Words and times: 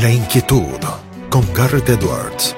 La 0.00 0.10
inquietud 0.10 0.80
con 1.28 1.42
Garrett 1.52 1.86
Edwards. 1.90 2.56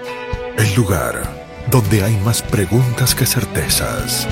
El 0.56 0.76
lugar 0.76 1.22
donde 1.72 2.04
hay 2.04 2.16
más 2.18 2.40
preguntas 2.40 3.16
que 3.16 3.26
certezas. 3.26 4.28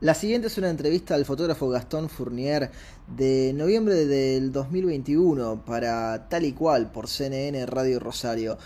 La 0.00 0.14
siguiente 0.14 0.48
es 0.48 0.58
una 0.58 0.70
entrevista 0.70 1.14
al 1.14 1.24
fotógrafo 1.24 1.68
Gastón 1.68 2.08
Fournier 2.08 2.72
de 3.06 3.52
noviembre 3.54 4.06
del 4.06 4.50
2021 4.50 5.64
para 5.64 6.28
Tal 6.28 6.46
y 6.46 6.52
Cual 6.52 6.90
por 6.90 7.06
CNN 7.06 7.64
Radio 7.66 8.00
Rosario. 8.00 8.58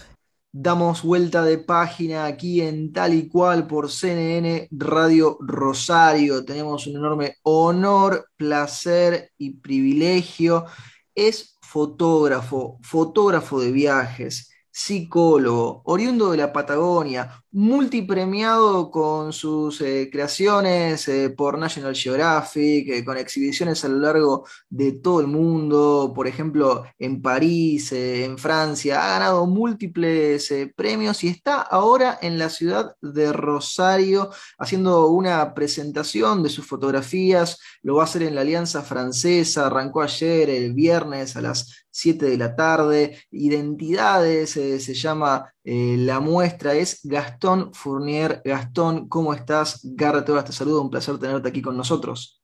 Damos 0.57 1.03
vuelta 1.03 1.43
de 1.43 1.59
página 1.59 2.27
aquí 2.27 2.61
en 2.61 2.93
Tal 2.93 3.13
y 3.13 3.29
Cual 3.29 3.67
por 3.67 3.91
CNN 3.91 4.69
Radio 4.71 5.37
Rosario. 5.41 6.45
Tenemos 6.45 6.87
un 6.87 6.95
enorme 6.95 7.39
honor, 7.43 8.29
placer 8.37 9.33
y 9.37 9.57
privilegio. 9.57 10.67
Es 11.13 11.59
fotógrafo, 11.61 12.79
fotógrafo 12.83 13.59
de 13.59 13.73
viajes 13.73 14.53
psicólogo, 14.71 15.83
oriundo 15.87 16.31
de 16.31 16.37
la 16.37 16.53
Patagonia, 16.53 17.44
multipremiado 17.55 18.91
con 18.91 19.33
sus 19.33 19.81
eh, 19.81 20.09
creaciones 20.11 21.07
eh, 21.07 21.31
por 21.31 21.57
National 21.57 21.95
Geographic, 21.95 22.89
eh, 22.89 23.05
con 23.05 23.17
exhibiciones 23.17 23.85
a 23.85 23.89
lo 23.89 23.99
largo 23.99 24.45
de 24.69 24.91
todo 24.91 25.21
el 25.21 25.29
mundo, 25.29 26.13
por 26.17 26.27
ejemplo, 26.27 26.85
en 26.99 27.23
París, 27.23 27.93
en 27.93 28.39
Francia, 28.39 29.05
ha 29.05 29.19
ganado 29.21 29.47
múltiples 29.47 30.53
premios 30.75 31.23
y 31.23 31.29
está 31.29 31.63
ahora 31.63 32.19
en 32.21 32.39
la 32.39 32.51
ciudad 32.51 32.97
de 33.01 33.33
Rosario 33.33 34.31
haciendo 34.59 35.07
una 35.07 35.55
presentación 35.55 36.43
de 36.43 36.49
sus 36.49 36.67
fotografías, 36.67 37.61
lo 37.83 37.95
va 37.97 38.03
a 38.03 38.07
hacer 38.07 38.25
en 38.25 38.35
la 38.35 38.41
Alianza 38.41 38.83
Francesa, 38.83 39.67
arrancó 39.67 40.03
ayer, 40.03 40.51
el 40.51 40.75
viernes 40.75 41.37
a 41.37 41.41
las 41.41 41.85
7 41.91 42.27
de 42.27 42.37
la 42.37 42.57
tarde. 42.57 43.23
Identidades 43.31 44.51
se 44.51 44.95
llama 44.95 45.53
la 45.63 46.19
muestra, 46.21 46.75
es 46.75 46.99
Gastón 47.05 47.44
Fournier. 47.73 48.41
Gastón, 48.45 49.09
¿cómo 49.09 49.35
estás? 49.35 49.81
Garrett, 49.83 50.27
te 50.47 50.53
saludo, 50.53 50.83
un 50.83 50.91
placer 50.91 51.19
tenerte 51.19 51.49
aquí 51.49 51.63
con 51.63 51.77
nosotros. 51.77 52.43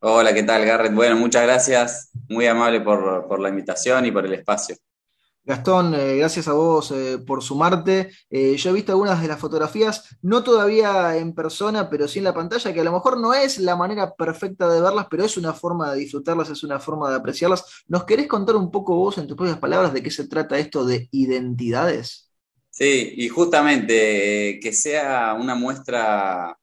Hola, 0.00 0.34
¿qué 0.34 0.42
tal, 0.42 0.64
Garrett? 0.64 0.94
Bueno, 0.94 1.16
muchas 1.16 1.42
gracias, 1.44 2.10
muy 2.28 2.46
amable 2.46 2.80
por 2.80 3.40
la 3.40 3.48
invitación 3.48 4.06
y 4.06 4.12
por 4.12 4.26
el 4.26 4.34
espacio. 4.34 4.76
Gastón, 5.46 5.94
eh, 5.94 6.16
gracias 6.16 6.48
a 6.48 6.54
vos 6.54 6.90
eh, 6.90 7.18
por 7.18 7.42
sumarte. 7.42 8.10
Eh, 8.30 8.56
yo 8.56 8.70
he 8.70 8.72
visto 8.72 8.92
algunas 8.92 9.20
de 9.20 9.28
las 9.28 9.38
fotografías, 9.38 10.16
no 10.22 10.42
todavía 10.42 11.18
en 11.18 11.34
persona, 11.34 11.90
pero 11.90 12.08
sí 12.08 12.20
en 12.20 12.24
la 12.24 12.32
pantalla, 12.32 12.72
que 12.72 12.80
a 12.80 12.84
lo 12.84 12.92
mejor 12.92 13.20
no 13.20 13.34
es 13.34 13.58
la 13.58 13.76
manera 13.76 14.14
perfecta 14.14 14.66
de 14.70 14.80
verlas, 14.80 15.06
pero 15.10 15.22
es 15.22 15.36
una 15.36 15.52
forma 15.52 15.92
de 15.92 15.98
disfrutarlas, 15.98 16.48
es 16.48 16.64
una 16.64 16.80
forma 16.80 17.10
de 17.10 17.16
apreciarlas. 17.16 17.84
¿Nos 17.88 18.04
querés 18.04 18.26
contar 18.26 18.56
un 18.56 18.70
poco 18.70 18.96
vos, 18.96 19.18
en 19.18 19.26
tus 19.26 19.36
propias 19.36 19.58
palabras, 19.58 19.92
de 19.92 20.02
qué 20.02 20.10
se 20.10 20.26
trata 20.26 20.56
esto 20.56 20.86
de 20.86 21.08
identidades? 21.12 22.23
Sí, 22.76 23.14
y 23.16 23.28
justamente 23.28 24.58
que 24.60 24.72
sea 24.72 25.34
una 25.34 25.54
muestra 25.54 26.58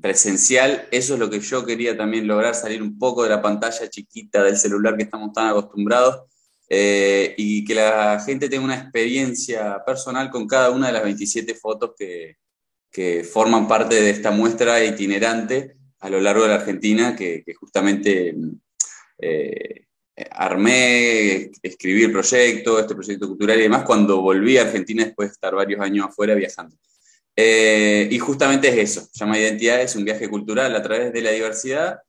presencial, 0.00 0.86
eso 0.92 1.14
es 1.14 1.20
lo 1.20 1.28
que 1.28 1.40
yo 1.40 1.66
quería 1.66 1.96
también 1.96 2.28
lograr, 2.28 2.54
salir 2.54 2.80
un 2.80 2.96
poco 2.96 3.24
de 3.24 3.30
la 3.30 3.42
pantalla 3.42 3.90
chiquita 3.90 4.44
del 4.44 4.56
celular 4.56 4.96
que 4.96 5.02
estamos 5.02 5.32
tan 5.32 5.48
acostumbrados 5.48 6.30
eh, 6.68 7.34
y 7.36 7.64
que 7.64 7.74
la 7.74 8.22
gente 8.24 8.48
tenga 8.48 8.64
una 8.64 8.78
experiencia 8.78 9.82
personal 9.84 10.30
con 10.30 10.46
cada 10.46 10.70
una 10.70 10.86
de 10.86 10.92
las 10.92 11.02
27 11.02 11.56
fotos 11.56 11.94
que, 11.98 12.36
que 12.88 13.24
forman 13.24 13.66
parte 13.66 14.00
de 14.00 14.10
esta 14.10 14.30
muestra 14.30 14.84
itinerante 14.84 15.74
a 15.98 16.10
lo 16.10 16.20
largo 16.20 16.44
de 16.44 16.50
la 16.50 16.54
Argentina, 16.56 17.16
que, 17.16 17.42
justamente 17.58 18.36
eh, 19.18 19.86
armé, 20.30 21.50
escribí 21.62 22.04
el 22.04 22.12
proyecto, 22.12 22.78
este 22.78 22.94
proyecto 22.94 23.28
cultural 23.28 23.58
y 23.58 23.62
demás, 23.62 23.84
cuando 23.84 24.20
volví 24.20 24.58
a 24.58 24.62
Argentina 24.62 25.04
después 25.04 25.30
de 25.30 25.32
estar 25.32 25.54
varios 25.54 25.80
años 25.80 26.06
afuera 26.06 26.34
viajando. 26.34 26.76
Eh, 27.34 28.08
y 28.10 28.18
justamente 28.18 28.68
es 28.68 28.76
eso, 28.96 29.08
llama 29.14 29.38
Identidad, 29.38 29.80
es 29.80 29.96
un 29.96 30.04
viaje 30.04 30.28
cultural 30.28 30.76
a 30.76 30.82
través 30.82 31.12
de 31.12 31.22
la 31.22 31.30
diversidad 31.30 32.00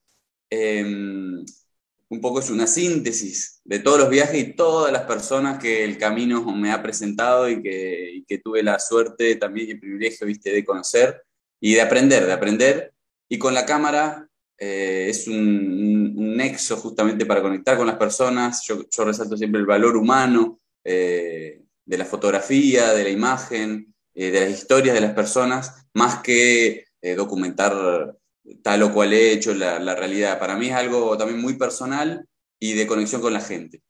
un 2.13 2.22
poco 2.22 2.39
es 2.39 2.50
una 2.51 2.67
síntesis 2.67 3.59
de 3.63 3.79
todos 3.79 4.00
los 4.00 4.09
viajes 4.09 4.39
y 4.39 4.53
todas 4.53 4.91
las 4.91 5.03
personas 5.03 5.57
que 5.57 5.83
el 5.83 5.97
camino 5.97 6.44
me 6.55 6.72
ha 6.72 6.83
presentado 6.83 7.49
y 7.49 7.61
que, 7.61 8.38
tuve 8.44 8.63
la 8.63 8.79
suerte 8.79 9.35
también 9.35 9.67
y 9.67 9.72
el 9.72 9.79
privilegio, 9.79 10.28
viste, 10.28 10.51
de 10.51 10.66
conocer 10.66 11.23
y 11.59 11.73
de 11.75 11.81
aprender, 11.81 12.25
de 12.25 12.33
aprender. 12.33 12.94
Y 13.29 13.38
con 13.38 13.53
la 13.53 13.66
cámara 13.66 14.28
eh, 14.57 15.07
es 15.09 15.28
un, 15.28 15.92
nexo 16.13 16.78
justamente 16.78 17.25
para 17.25 17.41
conectar 17.41 17.78
con 17.78 17.88
las 17.88 17.97
personas. 17.97 18.63
Yo, 18.66 19.06
resalto 19.06 19.38
siempre 19.38 19.59
el 19.59 19.68
valor 19.68 19.97
humano 19.97 20.59
eh, 20.84 21.62
de 21.85 21.97
la 21.97 22.06
fotografía, 22.06 22.94
de 22.94 23.03
la 23.03 23.09
imagen, 23.09 23.94
eh, 24.13 24.31
de 24.31 24.41
las 24.41 24.50
historias 24.50 24.96
de 24.96 25.02
las 25.02 25.13
personas, 25.13 25.88
más 25.94 26.22
que 26.22 26.85
documentar 27.18 28.18
tal 28.62 28.84
o 28.84 28.94
cual 28.94 29.13
he 29.13 29.31
hecho 29.31 29.53
la, 29.53 29.96
realidad. 29.96 30.40
Para 30.40 30.56
mí 30.56 30.68
es 30.68 30.73
algo 30.73 31.18
también 31.18 31.41
muy 31.41 31.56
personal 31.56 32.25
y 32.59 32.73
de 32.73 32.88
conexión 32.88 33.22
con 33.22 33.34
la 33.34 33.41
gente. 33.41 33.81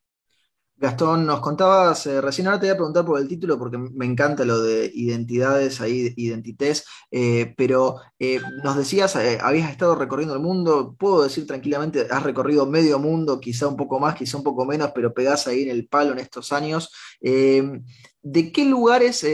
Gastón, 0.75 1.25
nos 1.25 1.39
contabas, 1.39 2.07
eh, 2.07 2.19
recién 2.19 2.47
ahora 2.47 2.59
te 2.59 2.65
voy 2.65 2.73
a 2.73 2.75
preguntar 2.75 3.05
por 3.05 3.19
el 3.19 3.27
título 3.27 3.57
porque 3.57 3.77
me 3.77 4.05
encanta 4.05 4.43
lo 4.43 4.61
de 4.61 4.91
identidades, 4.93 5.79
ahí, 5.79 6.13
identités, 6.17 6.83
eh, 7.11 7.53
pero 7.55 7.97
eh, 8.17 8.41
nos 8.63 8.75
decías, 8.75 9.15
habías 9.15 9.71
estado 9.71 9.95
recorriendo 9.95 10.33
el 10.33 10.41
mundo, 10.41 10.95
puedo 10.97 11.23
decir 11.23 11.45
tranquilamente, 11.45 12.07
has 12.09 12.23
recorrido 12.23 12.65
medio 12.65 12.99
mundo, 12.99 13.39
quizá 13.39 13.67
un 13.67 13.77
poco 13.77 13.99
más, 13.99 14.15
quizá 14.15 14.37
un 14.37 14.43
poco 14.43 14.65
menos, 14.65 14.91
pero 14.93 15.13
pegás 15.13 15.47
ahí 15.47 15.61
en 15.61 15.69
el 15.69 15.87
palo 15.87 16.11
en 16.11 16.19
estos 16.19 16.51
años. 16.51 16.91
¿De 17.21 18.51
qué 18.51 18.65
lugares 18.65 19.25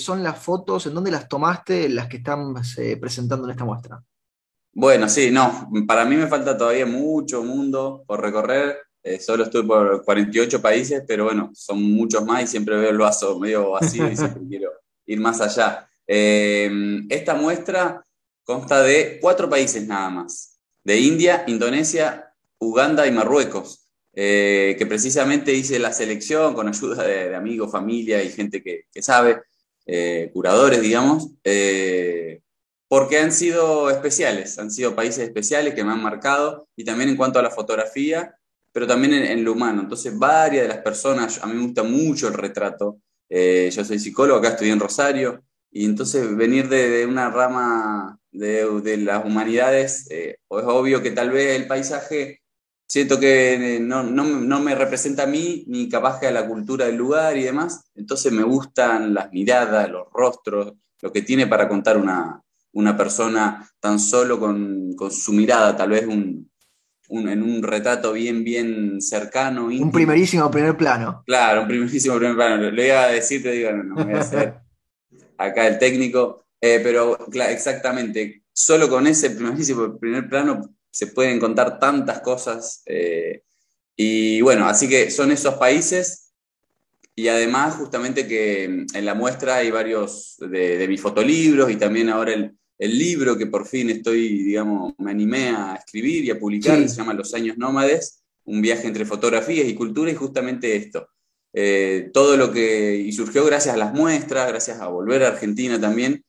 son 0.00 0.22
las 0.22 0.38
fotos, 0.38 0.86
en 0.86 0.94
dónde 0.94 1.10
las 1.10 1.26
tomaste, 1.26 1.88
las 1.88 2.06
que 2.06 2.18
están 2.18 2.54
presentando 3.00 3.46
en 3.46 3.50
esta 3.50 3.64
muestra? 3.64 4.02
Bueno, 4.74 5.08
sí, 5.08 5.30
no, 5.30 5.68
para 5.86 6.04
mí 6.04 6.16
me 6.16 6.28
falta 6.28 6.56
todavía 6.56 6.86
mucho 6.86 7.42
mundo 7.42 8.04
por 8.06 8.20
recorrer. 8.20 8.76
Eh, 9.02 9.18
solo 9.18 9.44
estoy 9.44 9.64
por 9.64 10.04
48 10.04 10.62
países, 10.62 11.02
pero 11.06 11.24
bueno, 11.24 11.50
son 11.54 11.82
muchos 11.82 12.24
más 12.24 12.44
y 12.44 12.46
siempre 12.46 12.76
veo 12.76 12.90
el 12.90 12.98
vaso 12.98 13.38
medio 13.38 13.70
vacío 13.70 14.08
y 14.10 14.16
siempre 14.16 14.42
quiero 14.48 14.70
ir 15.06 15.20
más 15.20 15.40
allá. 15.40 15.88
Em, 16.06 17.06
esta 17.10 17.34
muestra 17.34 18.04
consta 18.44 18.82
de 18.82 19.18
cuatro 19.20 19.48
países 19.48 19.86
nada 19.86 20.10
más, 20.10 20.60
de 20.84 20.98
India, 20.98 21.44
Indonesia, 21.46 22.32
Uganda 22.58 23.06
y 23.06 23.12
Marruecos, 23.12 23.88
eh, 24.14 24.76
que 24.78 24.86
precisamente 24.86 25.52
hice 25.52 25.78
la 25.78 25.92
selección 25.92 26.54
con 26.54 26.68
ayuda 26.68 27.02
de, 27.04 27.34
amigos, 27.34 27.72
familia 27.72 28.22
y 28.22 28.30
gente 28.30 28.62
que, 28.62 28.84
que 28.92 29.02
sabe, 29.02 29.42
eh, 29.86 30.30
curadores, 30.32 30.80
digamos 30.80 31.30
porque 32.92 33.18
han 33.18 33.32
sido 33.32 33.88
especiales, 33.88 34.58
han 34.58 34.70
sido 34.70 34.94
países 34.94 35.20
especiales 35.20 35.72
que 35.72 35.82
me 35.82 35.92
han 35.92 36.02
marcado, 36.02 36.68
y 36.76 36.84
también 36.84 37.08
en 37.08 37.16
cuanto 37.16 37.38
a 37.38 37.42
la 37.42 37.50
fotografía, 37.50 38.36
pero 38.72 38.86
también 38.86 39.14
en, 39.14 39.44
lo 39.44 39.52
humano. 39.52 39.82
Entonces, 39.82 40.18
varias 40.18 40.62
de 40.62 40.68
las 40.68 40.78
personas, 40.78 41.42
a 41.42 41.46
mí 41.46 41.54
me 41.54 41.64
gusta 41.64 41.82
mucho 41.82 42.28
el 42.28 42.34
retrato, 42.34 42.98
eh, 43.28 43.70
yo 43.72 43.84
soy 43.84 43.98
psicólogo, 43.98 44.38
acá 44.38 44.48
estudié 44.48 44.72
en 44.72 44.80
Rosario, 44.80 45.42
y 45.70 45.84
entonces 45.84 46.36
venir 46.36 46.68
de, 46.68 47.06
una 47.06 47.30
rama 47.30 48.18
de, 48.30 48.96
las 48.98 49.24
humanidades, 49.24 50.06
eh, 50.10 50.36
es 50.38 50.64
obvio 50.64 51.02
que 51.02 51.10
tal 51.12 51.30
vez 51.30 51.58
el 51.58 51.66
paisaje 51.66 52.40
siento 52.86 53.18
que 53.18 53.76
eh, 53.76 53.80
no, 53.80 54.02
no, 54.02 54.60
me 54.60 54.74
representa 54.74 55.22
a 55.22 55.26
mí, 55.26 55.64
ni 55.66 55.88
capaz 55.88 56.20
que 56.20 56.26
a 56.26 56.30
la 56.30 56.46
cultura 56.46 56.84
del 56.84 56.96
lugar 56.96 57.38
y 57.38 57.42
demás, 57.42 57.90
entonces 57.94 58.30
me 58.32 58.42
gustan 58.42 59.14
las 59.14 59.32
miradas, 59.32 59.90
los 59.90 60.08
rostros, 60.12 60.74
lo 61.00 61.10
que 61.10 61.22
tiene 61.22 61.46
para 61.46 61.68
contar 61.68 61.96
una, 61.96 62.42
una 62.72 62.94
persona 62.94 63.66
tan 63.80 63.98
solo 63.98 64.38
con, 64.38 64.94
su 65.10 65.32
mirada, 65.32 65.74
tal 65.74 65.90
vez 65.90 66.06
un, 66.06 66.50
en 67.12 67.42
un 67.42 67.62
retrato 67.62 68.12
bien, 68.12 68.42
bien 68.42 69.00
cercano. 69.00 69.66
Un 69.66 69.92
primerísimo 69.92 70.50
primer 70.50 70.76
plano. 70.76 71.22
Claro, 71.26 71.62
un 71.62 71.68
primerísimo 71.68 72.16
primer 72.16 72.36
plano. 72.36 72.70
Le 72.70 72.86
iba 72.86 73.02
a 73.02 73.08
decir, 73.08 73.42
te 73.42 73.52
digo, 73.52 73.70
no, 73.72 73.82
no 73.82 74.04
voy 74.04 74.14
a 74.14 74.20
hacer 74.20 74.54
acá 75.36 75.66
el 75.66 75.78
técnico, 75.78 76.44
eh, 76.60 76.80
pero 76.82 77.18
exactamente, 77.48 78.44
solo 78.52 78.88
con 78.88 79.06
ese 79.06 79.30
primerísimo 79.30 79.98
primer 79.98 80.28
plano 80.28 80.74
se 80.90 81.08
pueden 81.08 81.38
contar 81.38 81.78
tantas 81.78 82.20
cosas. 82.20 82.82
Eh, 82.86 83.42
y 83.96 84.40
bueno, 84.40 84.66
así 84.66 84.88
que 84.88 85.10
son 85.10 85.32
esos 85.32 85.54
países 85.54 86.32
y 87.14 87.28
además 87.28 87.74
justamente 87.74 88.26
que 88.26 88.64
en 88.64 89.04
la 89.04 89.14
muestra 89.14 89.56
hay 89.56 89.70
varios 89.70 90.36
de, 90.38 90.78
de 90.78 90.88
mis 90.88 91.00
fotolibros 91.00 91.70
y 91.70 91.76
también 91.76 92.08
ahora 92.08 92.32
el, 92.32 92.56
el 92.78 92.98
libro 92.98 93.36
que 93.36 93.46
por 93.46 93.66
fin 93.66 93.90
estoy, 93.90 94.42
digamos, 94.42 94.94
me 94.98 95.10
animé 95.10 95.50
a 95.50 95.76
escribir 95.76 96.24
y 96.24 96.30
a 96.30 96.38
publicar, 96.38 96.88
se 96.88 96.96
llama 96.96 97.14
Los 97.14 97.34
años 97.34 97.56
nómades, 97.56 98.22
un 98.44 98.60
viaje 98.60 98.86
entre 98.86 99.04
fotografías 99.04 99.68
y 99.68 99.74
cultura 99.74 100.10
y 100.10 100.14
justamente 100.14 100.74
esto. 100.74 101.08
Eh, 101.52 102.10
todo 102.12 102.36
lo 102.36 102.50
que, 102.50 102.96
y 102.96 103.12
surgió 103.12 103.44
gracias 103.44 103.74
a 103.74 103.78
las 103.78 103.92
muestras, 103.92 104.48
gracias 104.48 104.80
a 104.80 104.88
volver 104.88 105.22
a 105.22 105.28
Argentina 105.28 105.80
también, 105.80 106.24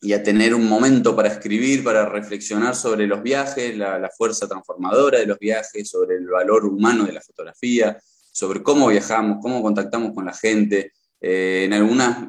y 0.00 0.12
a 0.12 0.22
tener 0.22 0.54
un 0.54 0.68
momento 0.68 1.16
para 1.16 1.28
escribir, 1.28 1.82
para 1.82 2.08
reflexionar 2.08 2.76
sobre 2.76 3.06
los 3.06 3.22
viajes, 3.22 3.76
la, 3.76 4.10
fuerza 4.16 4.46
transformadora 4.46 5.18
de 5.18 5.26
los 5.26 5.38
viajes, 5.38 5.88
sobre 5.88 6.16
el 6.16 6.26
valor 6.28 6.64
humano 6.64 7.04
de 7.04 7.12
la 7.12 7.20
fotografía, 7.20 7.98
sobre 8.30 8.62
cómo 8.62 8.88
viajamos, 8.88 9.38
cómo 9.42 9.60
contactamos 9.60 10.12
con 10.14 10.24
la 10.24 10.32
gente. 10.32 10.92
Eh, 11.20 11.64
en, 11.64 11.72
algunas, 11.72 12.26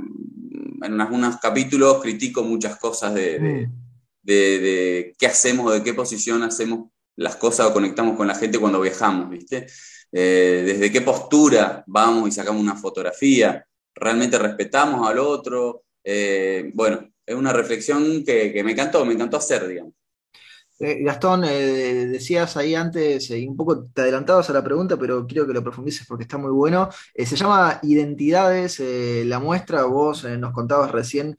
en 0.81 1.01
algunos 1.01 1.37
capítulos 1.37 2.01
critico 2.01 2.43
muchas 2.43 2.77
cosas 2.77 3.13
de, 3.13 3.39
mm. 3.39 3.71
de, 4.23 5.15
qué 5.17 5.27
hacemos, 5.27 5.73
de 5.73 5.83
qué 5.83 5.93
posición 5.93 6.43
hacemos 6.43 6.89
las 7.15 7.35
cosas 7.35 7.67
o 7.67 7.73
conectamos 7.73 8.15
con 8.15 8.27
la 8.27 8.35
gente 8.35 8.59
cuando 8.59 8.81
viajamos, 8.81 9.29
¿viste? 9.29 9.67
Eh, 10.11 10.63
desde 10.65 10.91
qué 10.91 11.01
postura 11.01 11.83
vamos 11.85 12.27
y 12.27 12.31
sacamos 12.31 12.61
una 12.61 12.75
fotografía, 12.75 13.65
realmente 13.93 14.39
respetamos 14.39 15.07
al 15.07 15.19
otro. 15.19 15.83
Eh, 16.03 16.71
bueno, 16.73 17.11
es 17.25 17.35
una 17.35 17.53
reflexión 17.53 18.23
que, 18.23 18.51
que, 18.51 18.63
me 18.63 18.71
encantó, 18.71 19.05
me 19.05 19.13
encantó 19.13 19.37
hacer, 19.37 19.67
digamos. 19.67 19.93
Eh, 20.81 21.03
Gastón, 21.03 21.43
eh, 21.43 22.05
decías 22.07 22.55
ahí 22.55 22.73
antes, 22.73 23.29
eh, 23.31 23.45
un 23.45 23.57
poco 23.57 23.87
te 23.93 24.01
adelantabas 24.01 24.49
a 24.49 24.53
la 24.53 24.63
pregunta, 24.63 24.95
pero 24.97 25.27
quiero 25.27 25.45
que 25.45 25.51
lo 25.51 25.61
profundices 25.61 26.07
porque 26.07 26.23
está 26.23 26.37
muy 26.37 26.51
bueno. 26.51 26.89
se 27.13 27.35
llama 27.35 27.79
Identidades, 27.83 28.81
la 29.25 29.39
muestra, 29.39 29.83
vos 29.83 30.23
nos 30.23 30.53
contabas 30.53 30.91
recién 30.91 31.37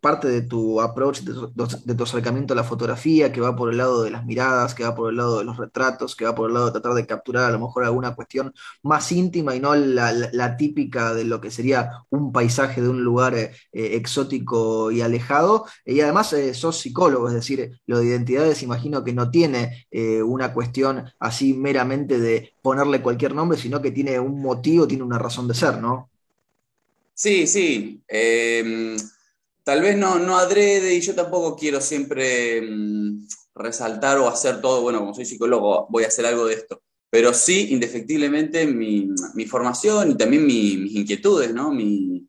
parte 0.00 0.28
de 0.28 0.42
tu 0.42 0.80
approach, 0.80 1.20
de 1.20 1.94
tu, 1.94 2.02
acercamiento 2.04 2.54
a 2.54 2.56
la 2.56 2.64
fotografía, 2.64 3.32
que 3.32 3.40
va 3.40 3.54
por 3.54 3.70
el 3.70 3.76
lado 3.76 4.02
de 4.02 4.10
las 4.10 4.24
miradas, 4.24 4.74
que 4.74 4.84
va 4.84 4.94
por 4.94 5.10
el 5.10 5.16
lado 5.16 5.38
de 5.38 5.44
los 5.44 5.56
retratos, 5.58 6.16
que 6.16 6.24
va 6.24 6.34
por 6.34 6.48
el 6.48 6.54
lado 6.54 6.66
de 6.66 6.72
tratar 6.72 6.94
de 6.94 7.06
capturar 7.06 7.44
a 7.44 7.50
lo 7.50 7.60
mejor 7.60 7.84
alguna 7.84 8.14
cuestión 8.14 8.52
más 8.82 9.12
íntima 9.12 9.54
y 9.54 9.60
no 9.60 9.74
la, 9.74 10.56
típica 10.56 11.14
de 11.14 11.24
lo 11.24 11.40
que 11.40 11.50
sería 11.50 11.90
un 12.10 12.32
paisaje 12.32 12.80
de 12.82 12.88
un 12.88 13.02
lugar 13.04 13.34
exótico 13.72 14.90
y 14.90 15.00
alejado. 15.02 15.66
y 15.84 16.00
además 16.00 16.34
sos 16.54 16.78
psicólogo, 16.78 17.28
es 17.28 17.34
decir, 17.34 17.80
lo 17.86 17.98
de 17.98 18.06
identidades 18.06 18.62
imagino 18.70 19.02
que 19.02 19.12
no 19.12 19.30
tiene 19.30 19.86
eh, 19.90 20.22
una 20.22 20.52
cuestión 20.54 21.04
así 21.18 21.54
meramente 21.54 22.20
de 22.20 22.54
ponerle 22.62 23.02
cualquier 23.02 23.34
nombre, 23.34 23.58
sino 23.58 23.82
que 23.82 23.90
tiene 23.90 24.20
un 24.20 24.40
motivo, 24.40 24.86
tiene 24.86 25.02
una 25.02 25.18
razón 25.18 25.48
de 25.48 25.54
ser, 25.54 25.78
¿no? 25.78 26.08
Sí, 27.14 27.46
sí. 27.48 28.00
Em, 28.06 28.96
tal 29.64 29.82
vez 29.82 29.96
no, 29.96 30.18
no 30.18 30.36
adrede 30.36 30.94
y 30.94 31.00
yo 31.00 31.14
tampoco 31.14 31.56
quiero 31.56 31.80
siempre 31.80 32.58
em, 32.58 33.26
resaltar 33.54 34.18
o 34.18 34.28
hacer 34.28 34.60
todo, 34.60 34.82
bueno, 34.82 35.00
como 35.00 35.14
soy 35.14 35.24
psicólogo, 35.24 35.86
voy 35.90 36.04
a 36.04 36.08
hacer 36.08 36.26
algo 36.26 36.46
de 36.46 36.54
esto. 36.54 36.80
Pero 37.10 37.34
sí, 37.34 37.72
indefectiblemente, 37.72 38.66
mi, 38.66 39.08
formación 39.46 40.12
y 40.12 40.16
también 40.16 40.46
mis 40.46 40.94
inquietudes, 40.94 41.52
¿no? 41.52 41.72
Mi, 41.72 42.26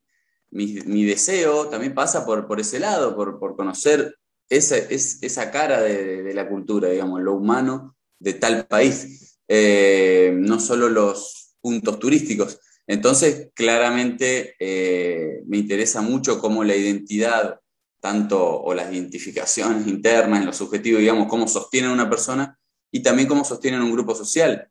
deseo 1.05 1.67
también 1.67 1.93
pasa 1.93 2.25
por, 2.25 2.47
por 2.47 2.59
ese 2.59 2.79
lado, 2.79 3.15
por, 3.15 3.39
por 3.39 3.55
conocer 3.55 4.17
esa, 4.51 4.77
es, 4.77 5.17
esa 5.21 5.49
cara 5.49 5.81
de, 5.81 6.33
la 6.33 6.47
cultura, 6.47 6.89
digamos, 6.89 7.21
lo 7.21 7.35
humano 7.35 7.95
de 8.19 8.33
tal 8.33 8.67
país, 8.67 9.39
eh, 9.47 10.33
no 10.35 10.59
solo 10.59 10.89
los 10.89 11.55
puntos 11.61 11.99
turísticos. 11.99 12.59
Entonces, 12.85 13.49
claramente 13.55 14.55
eh, 14.59 15.41
me 15.47 15.57
interesa 15.57 16.01
mucho 16.01 16.39
cómo 16.39 16.63
la 16.65 16.75
identidad, 16.75 17.59
tanto 18.01 18.61
o 18.61 18.73
las 18.73 18.91
identificaciones 18.91 19.87
internas, 19.87 20.41
en 20.41 20.45
lo 20.47 20.53
digamos, 20.99 21.27
cómo 21.27 21.47
sostienen 21.47 21.91
una 21.91 22.09
persona 22.09 22.59
y 22.91 23.01
también 23.01 23.29
cómo 23.29 23.45
sostienen 23.45 23.81
un 23.81 23.93
grupo 23.93 24.15
social 24.15 24.70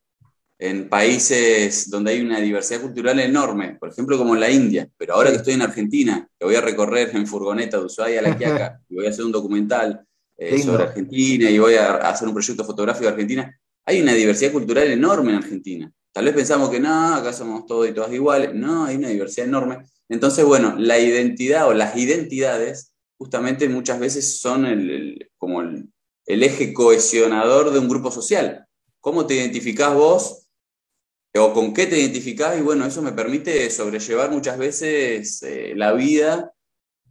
en 0.61 0.91
países 0.91 1.89
donde 1.89 2.13
hay 2.13 2.21
una 2.21 2.39
diversidad 2.39 2.83
cultural 2.83 3.19
enorme, 3.19 3.77
por 3.81 3.89
ejemplo 3.89 4.19
como 4.19 4.35
en 4.35 4.41
la 4.41 4.51
India, 4.51 4.87
pero 4.99 5.15
ahora 5.15 5.31
que 5.31 5.37
estoy 5.37 5.55
en 5.55 5.63
Argentina, 5.63 6.29
que 6.39 6.45
voy 6.45 6.55
a 6.55 6.61
recorrer 6.61 7.17
en 7.17 7.27
furgoneta 7.27 7.79
de 7.79 7.87
Ushuaia 7.87 8.21
a 8.21 8.23
La 8.23 8.37
Quiaca 8.37 8.79
y 8.91 8.97
voy 8.97 9.07
a 9.07 9.09
hacer 9.09 9.25
un 9.25 9.33
documental 9.33 10.07
eh, 10.37 10.63
sobre 10.63 10.83
Argentina 10.83 11.49
y 11.49 11.59
voy 11.59 11.77
a 11.77 11.95
hacer 11.97 12.29
un 12.29 12.35
proyecto 12.35 12.63
fotográfico 12.63 13.07
de 13.07 13.13
Argentina, 13.13 13.59
hay 13.87 14.03
una 14.03 14.13
diversidad 14.13 14.53
cultural 14.53 14.87
enorme 14.89 15.31
en 15.31 15.39
Argentina. 15.39 15.91
Tal 16.13 16.27
vez 16.27 16.35
pensamos 16.35 16.69
que 16.69 16.79
no, 16.79 17.15
acá 17.15 17.33
somos 17.33 17.65
todos 17.65 17.89
y 17.89 17.93
todas 17.93 18.13
iguales, 18.13 18.53
no, 18.53 18.85
hay 18.85 18.97
una 18.97 19.09
diversidad 19.09 19.49
enorme. 19.49 19.79
Entonces, 20.11 20.45
bueno, 20.45 20.75
la 20.77 20.99
identidad 20.99 21.69
o 21.69 21.73
las 21.73 21.97
identidades 21.97 22.93
justamente 23.17 23.67
muchas 23.71 23.99
veces 23.99 24.41
son 24.41 24.67
el, 24.67 25.31
como 25.39 25.63
el, 25.63 25.89
el 26.27 26.43
eje 26.43 26.75
cohesionador 26.75 27.71
de 27.73 27.79
un 27.79 27.89
grupo 27.89 28.11
social. 28.11 28.67
¿Cómo 29.01 29.27
te 29.27 29.37
identificás 29.37 29.95
vos 29.95 30.40
o 31.39 31.53
con 31.53 31.73
qué 31.73 31.87
te 31.87 31.99
identificás 31.99 32.59
y 32.59 32.63
bueno, 32.63 32.85
eso 32.87 33.03
me 33.03 33.13
permite 33.13 33.71
sobrellevar 33.71 34.31
muchas 34.31 34.59
veces 34.59 35.43
eh, 35.43 35.75
la 35.77 35.93
vida, 35.93 36.53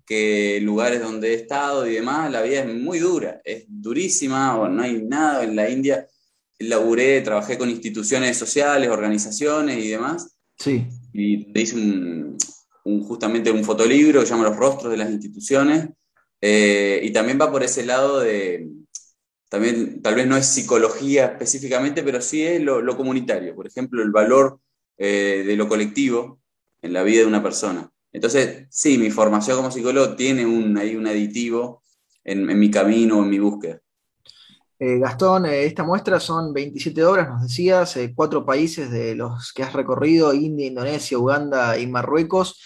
que 0.06 0.60
lugares 0.62 1.02
donde 1.02 1.32
he 1.32 1.34
estado 1.36 1.88
y 1.88 1.94
demás, 1.94 2.32
la 2.32 2.42
vida 2.42 2.62
es 2.62 2.68
muy 2.68 3.00
dura, 3.00 3.42
es 3.46 3.66
durísima, 3.68 4.60
o 4.60 4.68
no 4.68 4.82
hay 4.82 5.04
nada 5.04 5.44
en 5.44 5.56
la 5.56 5.70
India. 5.70 6.08
Laburé, 6.58 7.22
trabajé 7.22 7.58
con 7.58 7.70
instituciones 7.70 8.36
sociales, 8.36 8.90
organizaciones 8.90 9.78
y 9.86 9.90
demás. 9.90 10.36
Sí. 10.58 10.88
Y 11.14 11.58
hice 11.58 11.76
un, 11.76 12.38
justamente 13.04 13.52
un 13.52 13.64
fotolibro 13.64 14.20
que 14.20 14.26
se 14.26 14.34
llama 14.34 14.50
Los 14.50 14.58
rostros 14.58 14.92
de 14.92 14.98
las 14.98 15.12
instituciones. 15.12 15.90
Eh, 16.42 17.02
y 17.04 17.12
también 17.12 17.40
va 17.40 17.52
por 17.52 17.64
ese 17.64 17.86
lado 17.86 18.20
de, 18.20 18.68
también 19.50 20.02
tal 20.04 20.16
vez 20.16 20.28
no 20.28 20.38
es 20.38 20.46
psicología 20.46 21.26
específicamente, 21.26 22.04
pero 22.04 22.22
sí 22.22 22.46
es 22.46 22.62
lo, 22.62 22.96
comunitario, 22.96 23.56
por 23.56 23.66
ejemplo, 23.68 24.02
el 24.04 24.12
valor 24.12 24.60
eh, 24.98 25.44
de 25.46 25.56
lo 25.58 25.68
colectivo 25.68 26.40
en 26.82 26.94
la 26.94 27.04
vida 27.04 27.22
de 27.22 27.26
una 27.26 27.42
persona. 27.42 27.92
Entonces, 28.12 28.68
sí, 28.70 28.98
mi 28.98 29.10
formación 29.10 29.58
como 29.58 29.72
psicólogo 29.72 30.16
tiene 30.16 30.46
un, 30.46 30.78
ahí 30.78 30.96
un 30.96 31.08
aditivo 31.08 31.82
en, 32.24 32.46
mi 32.46 32.70
camino, 32.70 33.24
en 33.24 33.30
mi 33.30 33.40
búsqueda. 33.40 33.80
Eh, 34.78 35.00
Gastón, 35.00 35.48
eh, 35.48 35.66
esta 35.66 35.84
muestra 35.84 36.20
son 36.20 36.54
27 36.54 37.04
obras, 37.04 37.28
nos 37.28 37.42
decías, 37.42 37.98
cuatro 38.16 38.46
países 38.46 38.92
de 38.92 39.16
los 39.16 39.52
que 39.52 39.64
has 39.64 39.74
recorrido, 39.74 40.34
India, 40.34 40.68
Indonesia, 40.68 41.18
Uganda 41.18 41.78
y 41.78 41.88
Marruecos. 41.88 42.62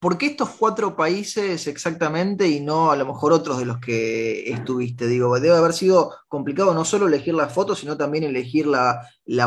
¿Por 0.00 0.16
qué 0.16 0.26
estos 0.26 0.50
cuatro 0.50 0.94
países 0.94 1.66
exactamente 1.66 2.46
y 2.46 2.60
no 2.60 2.92
a 2.92 2.96
lo 2.96 3.04
mejor 3.04 3.32
otros 3.32 3.58
de 3.58 3.64
los 3.64 3.80
que 3.80 4.48
estuviste? 4.48 5.08
Digo, 5.08 5.40
debe 5.40 5.56
haber 5.56 5.72
sido 5.72 6.14
complicado 6.28 6.72
no 6.72 6.84
solo 6.84 7.08
elegir 7.08 7.34
las 7.34 7.52
fotos, 7.52 7.80
sino 7.80 7.96
también 7.96 8.22
elegir 8.22 8.68
la, 8.68 9.02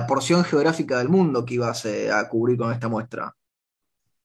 porción 0.08 0.44
geográfica 0.44 0.98
del 0.98 1.08
mundo 1.08 1.46
que 1.46 1.54
ibas 1.54 1.86
eh, 1.86 2.12
a 2.12 2.28
cubrir 2.28 2.58
con 2.58 2.74
esta 2.74 2.90
muestra. 2.90 3.34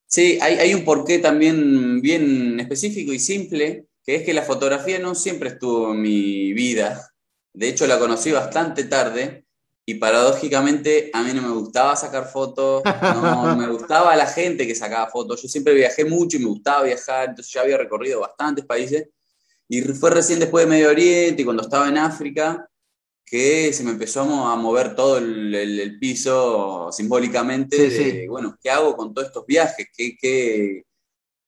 Sí, 0.08 0.38
hay, 0.43 0.55
hay, 0.55 0.75
un 0.75 0.84
porqué 0.84 1.20
también 1.20 2.00
bien 2.00 2.58
específico 2.58 3.12
y 3.12 3.20
simple, 3.20 3.87
que 4.05 4.17
es 4.17 4.23
que 4.25 4.34
la 4.34 4.43
fotografía 4.43 4.99
no 4.99 5.14
siempre 5.14 5.50
estuvo 5.50 5.93
en 5.93 6.02
mi 6.02 6.52
vida. 6.52 7.12
De 7.52 7.69
hecho, 7.69 7.87
la 7.87 8.00
conocí 8.00 8.33
bastante 8.33 8.85
tarde 8.85 9.46
y 9.88 9.95
paradójicamente 9.95 11.11
a 11.12 11.23
mí 11.23 11.31
no 11.33 11.43
me 11.43 11.55
gustaba 11.55 11.95
sacar 11.95 12.28
fotos, 12.28 12.83
no 12.85 13.55
me 13.55 13.69
gustaba 13.69 14.16
la 14.16 14.26
gente 14.26 14.66
que 14.66 14.75
sacaba 14.75 15.09
fotos. 15.09 15.40
Yo 15.40 15.49
siempre 15.49 15.75
viajé 15.75 16.05
mucho 16.05 16.37
y 16.37 16.40
me 16.40 16.49
gustaba 16.49 16.83
viajar, 16.83 17.28
entonces 17.28 17.52
ya 17.52 17.61
había 17.61 17.78
recorrido 17.78 18.21
bastantes 18.21 18.66
países. 18.66 19.09
Y 19.69 19.83
fue 19.83 20.11
recién 20.11 20.40
después 20.40 20.64
de 20.64 20.71
Medio 20.71 20.90
Oriente 20.90 21.43
y 21.43 21.45
cuando 21.45 21.62
estaba 21.62 21.88
en 21.88 21.99
África 21.99 22.69
que 23.25 23.73
se 23.73 23.85
me 23.85 23.93
empezó 23.93 24.23
a 24.23 24.57
mover 24.57 24.97
todo 24.97 25.19
el, 25.19 25.99
piso 26.00 26.90
simbólicamente 26.90 28.26
bueno, 28.28 28.57
¿qué 28.61 28.71
hago 28.71 28.97
con 28.97 29.14
todos 29.14 29.28
estos 29.28 29.47
viajes? 29.47 29.88
¿Qué, 29.97 30.16
qué, 30.16 30.85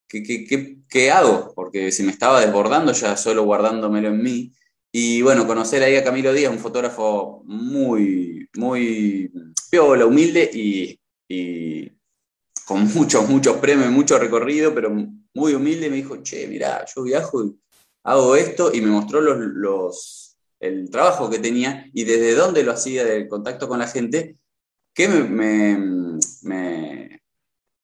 qué, 0.09 0.77
qué 0.89 1.11
hago? 1.11 1.53
Porque 1.55 1.91
se 1.91 2.05
me 2.05 2.13
estaba 2.13 2.41
desbordando 2.41 2.93
ya 2.93 3.17
solo 3.17 3.45
guardándomelo 3.45 4.09
en 4.09 4.23
mí. 4.23 4.53
Y 4.91 5.21
bueno, 5.23 5.47
conocer 5.47 5.83
ahí 5.83 5.97
a 5.97 6.05
Camilo 6.05 6.33
Díaz, 6.33 6.53
un 6.53 6.59
fotógrafo 6.59 7.43
muy, 7.45 8.49
muy 8.57 9.31
piola, 9.71 10.07
humilde 10.07 10.51
y, 10.53 10.99
con 12.67 12.85
muchos, 12.95 13.29
muchos 13.29 13.59
premios, 13.59 13.91
mucho 13.91 14.19
recorrido, 14.19 14.75
pero 14.75 14.91
muy 15.35 15.55
humilde, 15.55 15.91
me 15.91 15.97
dijo, 15.97 16.23
che, 16.23 16.47
mirá, 16.47 16.85
yo 16.95 17.03
viajo 17.03 17.45
y 17.45 17.59
hago 18.05 18.37
esto, 18.37 18.73
y 18.73 18.81
me 18.81 18.91
mostró 18.91 19.21
los, 19.21 19.39
los, 19.39 20.37
el 20.61 20.89
trabajo 20.91 21.29
que 21.29 21.39
tenía 21.39 21.87
y 21.93 22.05
desde 22.05 22.35
dónde 22.35 22.63
lo 22.63 22.73
hacía, 22.73 23.05
del 23.05 23.29
contacto 23.29 23.69
con 23.69 23.79
la 23.79 23.87
gente, 23.87 24.39
que 24.95 25.09
me, 25.09 25.77
me, 26.43 27.21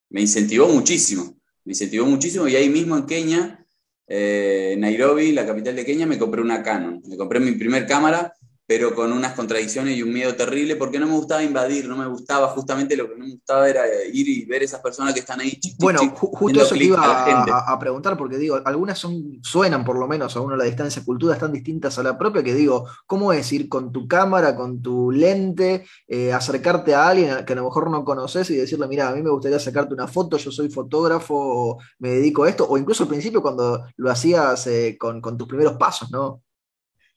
me 0.08 0.20
incentivó 0.20 0.68
muchísimo, 0.68 1.37
me 1.64 1.73
incentivó 1.73 2.06
muchísimo, 2.06 2.49
y 2.49 2.56
ahí 2.56 2.70
mismo 2.70 2.96
en 2.96 3.06
Kenia, 3.06 3.63
eh, 4.06 4.73
en 4.75 4.80
Nairobi, 4.80 5.32
la 5.32 5.46
capital 5.46 5.76
de 5.76 5.84
Kenia, 5.84 6.06
me 6.06 6.18
compré 6.18 6.40
una 6.40 6.62
Canon. 6.62 7.02
Me 7.06 7.16
compré 7.16 7.40
mi 7.40 7.52
primer 7.52 7.87
cámara 7.87 8.34
pero 8.66 8.94
con 8.94 9.12
unas 9.12 9.35
contradicciones 9.35 9.97
y 9.97 10.02
un 10.02 10.12
miedo 10.12 10.35
terrible, 10.35 10.76
porque 10.76 10.99
no 10.99 11.06
me 11.06 11.12
gustaba 11.12 11.42
invadir, 11.42 11.87
no 11.87 11.97
me 11.97 12.06
gustaba, 12.06 12.49
justamente 12.49 12.97
lo 12.97 13.09
que 13.09 13.16
no 13.16 13.25
me 13.26 13.33
gustaba 13.33 13.68
era 13.68 13.83
ir 14.11 14.26
y 14.26 14.47
ver 14.47 14.62
esas 14.62 14.80
personas 14.80 15.12
que 15.12 15.21
están 15.21 15.40
ahí. 15.40 15.61
bueno, 15.78 16.00
justo 16.16 16.62
eso 16.62 16.75
te 16.75 16.85
iba 16.85 16.99
a, 16.99 17.78
preguntar, 17.78 18.16
porque 18.16 18.38
digo, 18.38 18.61
algunas 18.64 18.99
son, 18.99 19.38
suenan 19.42 19.85
por 19.85 19.99
lo 19.99 20.09
menos 20.09 20.35
a 20.37 20.40
uno 20.40 20.54
a 20.54 20.56
la 20.56 20.64
distancia, 20.64 21.04
culturas 21.04 21.38
tan 21.38 21.52
distintas 21.52 21.99
a 21.99 22.02
la 22.02 22.16
propia, 22.16 22.42
que 22.42 22.54
digo, 22.54 22.87
¿cómo 23.06 23.35
es 23.35 23.52
ir 23.52 23.68
con 23.68 23.92
tu 23.92 24.09
cámara, 24.09 24.56
con 24.56 24.80
tu 24.80 25.11
lente, 25.11 25.85
eh, 26.09 26.33
acercarte 26.33 26.94
a 26.94 27.09
alguien 27.09 27.44
que 27.44 27.52
a 27.52 27.56
lo 27.56 27.64
mejor 27.64 27.90
no 27.90 28.02
conoces 28.02 28.49
y 28.49 28.56
decirle, 28.56 28.88
mira, 28.88 29.11
a 29.11 29.14
mí 29.14 29.23
me 29.23 29.30
gustaría 29.30 29.59
sacarte 29.59 29.92
una 29.92 30.09
foto, 30.09 30.38
yo 30.38 30.50
soy 30.50 30.71
fotógrafo, 30.71 31.78
me 31.99 32.11
dedico 32.11 32.44
a 32.44 32.49
esto, 32.49 32.66
o 32.66 32.78
incluso 32.78 33.02
al 33.02 33.11
principio 33.11 33.42
cuando 33.42 33.85
lo 33.97 34.11
hacías 34.11 34.66
eh, 34.68 34.97
con, 34.99 35.21
con 35.21 35.37
tus 35.37 35.47
primeros 35.47 35.75
pasos, 35.75 36.11
¿no? 36.11 36.42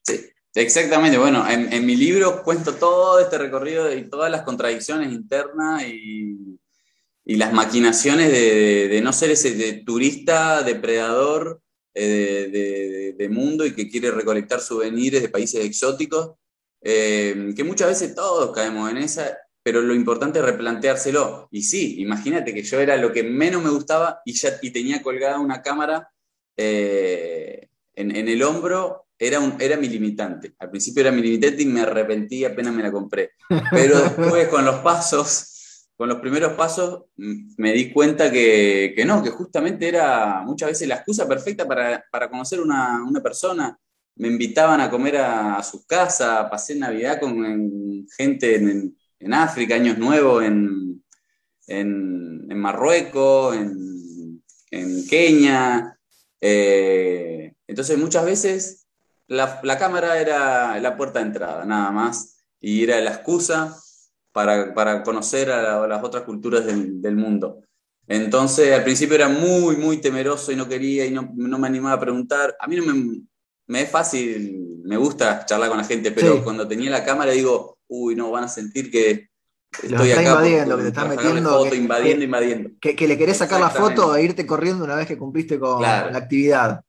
Sí, 0.03 0.19
Exactamente, 0.57 1.19
bueno, 1.19 1.47
en, 1.47 1.85
mi 1.85 1.95
libro 1.95 2.41
cuento 2.41 2.73
todo 2.73 3.19
este 3.19 3.37
recorrido 3.37 3.93
y 3.93 4.09
todas 4.09 4.31
las 4.31 4.41
contradicciones 4.41 5.13
internas 5.13 5.83
y, 5.83 6.57
las 7.25 7.53
maquinaciones 7.53 8.31
de, 8.31 8.99
no 9.03 9.13
ser 9.13 9.29
ese 9.29 9.83
turista, 9.85 10.63
depredador 10.63 11.61
eh, 11.93 13.13
de, 13.15 13.29
mundo 13.29 13.67
y 13.67 13.75
que 13.75 13.87
quiere 13.87 14.09
recolectar 14.09 14.59
souvenirs 14.59 15.21
de 15.21 15.29
países 15.29 15.63
exóticos, 15.63 16.37
eh, 16.81 17.53
que 17.55 17.63
muchas 17.63 17.89
veces 17.89 18.15
todos 18.15 18.51
caemos 18.51 18.89
en 18.89 18.97
esa, 18.97 19.37
pero 19.61 19.81
lo 19.81 19.93
importante 19.93 20.39
es 20.39 20.45
replanteárselo. 20.45 21.49
Y 21.51 21.61
sí, 21.61 22.01
imagínate 22.01 22.51
que 22.51 22.63
yo 22.63 22.79
era 22.79 22.97
lo 22.97 23.11
que 23.11 23.21
menos 23.21 23.61
me 23.61 23.69
gustaba 23.69 24.21
y, 24.25 24.33
ya, 24.33 24.57
y 24.63 24.71
tenía 24.71 25.03
colgada 25.03 25.39
una 25.39 25.61
cámara 25.61 26.09
eh, 26.55 27.67
en, 27.97 28.15
en 28.15 28.27
el 28.29 28.43
hombro 28.43 29.07
era, 29.17 29.39
un, 29.39 29.55
era 29.59 29.75
mi 29.75 29.89
limitante. 29.89 30.53
Al 30.59 30.69
principio 30.69 31.01
era 31.01 31.11
mi 31.11 31.21
limitante 31.21 31.63
y 31.63 31.65
me 31.65 31.81
arrepentí 31.81 32.45
apenas 32.45 32.73
me 32.73 32.83
la 32.83 32.91
compré. 32.91 33.31
Pero 33.71 33.99
después 34.01 34.47
con 34.49 34.63
los 34.63 34.77
pasos, 34.77 35.89
con 35.95 36.07
los 36.07 36.19
primeros 36.19 36.53
pasos, 36.53 37.05
me 37.15 37.73
di 37.73 37.91
cuenta 37.91 38.31
que, 38.31 38.93
que 38.95 39.03
no, 39.03 39.23
que 39.23 39.31
justamente 39.31 39.87
era 39.87 40.43
muchas 40.45 40.69
veces 40.69 40.87
la 40.87 40.95
excusa 40.95 41.27
perfecta 41.27 41.67
para, 41.67 42.05
para 42.11 42.29
conocer 42.29 42.61
una, 42.61 43.03
una 43.03 43.21
persona. 43.21 43.77
Me 44.15 44.27
invitaban 44.27 44.79
a 44.79 44.89
comer 44.89 45.17
a, 45.17 45.61
su 45.63 45.85
casa, 45.85 46.47
pasé 46.49 46.75
Navidad 46.75 47.19
con 47.19 48.07
gente 48.15 48.55
en, 48.55 48.95
en, 49.19 49.33
África, 49.33 49.75
Años 49.75 49.97
Nuevos 49.97 50.43
en, 50.43 51.03
en, 51.67 52.45
en 52.49 52.59
Marruecos, 52.59 53.55
en, 53.55 55.07
Kenia. 55.07 55.97
Eh, 56.39 57.56
entonces 57.67 57.97
muchas 57.97 58.25
veces 58.25 58.87
la, 59.27 59.77
cámara 59.77 60.19
era 60.19 60.79
la 60.79 60.95
puerta 60.95 61.19
de 61.19 61.25
entrada, 61.25 61.65
nada 61.65 61.91
más, 61.91 62.37
y 62.59 62.83
era 62.83 62.99
la 63.01 63.11
excusa 63.11 63.77
para, 64.31 65.03
conocer 65.03 65.51
a, 65.51 65.85
las 65.87 66.03
otras 66.03 66.23
culturas 66.23 66.65
del, 66.65 67.15
mundo. 67.15 67.61
Entonces, 68.07 68.73
al 68.73 68.83
principio 68.83 69.15
era 69.15 69.27
muy, 69.27 69.75
muy 69.75 69.97
temeroso 69.97 70.51
y 70.51 70.55
no 70.55 70.69
quería 70.69 71.05
y 71.05 71.11
no, 71.11 71.33
me 71.33 71.67
animaba 71.67 71.95
a 71.95 71.99
preguntar. 71.99 72.55
A 72.59 72.67
mí 72.67 72.77
no 72.77 72.85
me, 72.85 73.21
me, 73.67 73.81
es 73.81 73.89
fácil, 73.89 74.79
me 74.83 74.95
gusta 74.95 75.45
charlar 75.45 75.69
con 75.69 75.77
la 75.77 75.83
gente, 75.83 76.11
pero 76.11 76.43
cuando 76.43 76.67
tenía 76.67 76.89
la 76.89 77.03
cámara 77.03 77.31
digo, 77.31 77.79
uy, 77.87 78.15
no, 78.15 78.31
van 78.31 78.45
a 78.45 78.49
sentir 78.49 78.89
que 78.89 79.27
estoy 79.83 80.11
acá 80.11 80.23
invadiendo, 80.23 80.77
que 80.77 80.83
te 80.83 80.89
estás 80.89 81.09
metiendo. 81.09 81.69
que, 81.69 81.75
invadiendo, 81.75 82.23
invadiendo. 82.23 82.69
Que, 82.79 83.07
le 83.07 83.17
querés 83.17 83.37
sacar 83.37 83.59
la 83.59 83.69
foto 83.69 84.15
e 84.15 84.23
irte 84.23 84.45
corriendo 84.45 84.85
una 84.85 84.95
vez 84.95 85.07
que 85.07 85.17
cumpliste 85.17 85.59
con 85.59 85.81
la 85.81 86.17
actividad. 86.17 86.81